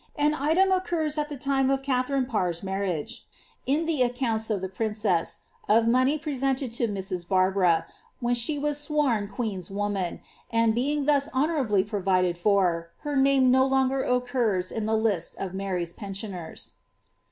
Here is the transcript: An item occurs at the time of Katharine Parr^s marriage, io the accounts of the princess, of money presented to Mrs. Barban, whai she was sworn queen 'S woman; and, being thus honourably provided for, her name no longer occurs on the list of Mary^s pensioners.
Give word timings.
An 0.15 0.33
item 0.33 0.71
occurs 0.71 1.19
at 1.19 1.29
the 1.29 1.37
time 1.37 1.69
of 1.69 1.83
Katharine 1.83 2.25
Parr^s 2.25 2.63
marriage, 2.63 3.27
io 3.69 3.85
the 3.85 4.01
accounts 4.01 4.49
of 4.49 4.59
the 4.59 4.67
princess, 4.67 5.41
of 5.69 5.87
money 5.87 6.17
presented 6.17 6.73
to 6.73 6.87
Mrs. 6.87 7.23
Barban, 7.27 7.85
whai 8.19 8.33
she 8.35 8.57
was 8.57 8.79
sworn 8.79 9.27
queen 9.27 9.59
'S 9.59 9.69
woman; 9.69 10.21
and, 10.49 10.73
being 10.73 11.05
thus 11.05 11.29
honourably 11.35 11.83
provided 11.83 12.35
for, 12.35 12.89
her 13.01 13.15
name 13.15 13.51
no 13.51 13.63
longer 13.63 14.01
occurs 14.01 14.71
on 14.71 14.87
the 14.87 14.97
list 14.97 15.35
of 15.37 15.51
Mary^s 15.51 15.95
pensioners. 15.95 16.71